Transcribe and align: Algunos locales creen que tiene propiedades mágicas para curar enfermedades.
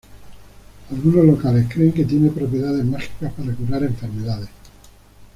Algunos 0.89 1.23
locales 1.25 1.71
creen 1.71 1.91
que 1.93 2.05
tiene 2.05 2.31
propiedades 2.31 2.83
mágicas 2.85 3.31
para 3.33 3.53
curar 3.53 3.83
enfermedades. 3.83 4.49